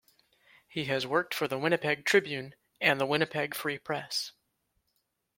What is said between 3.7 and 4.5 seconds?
Press".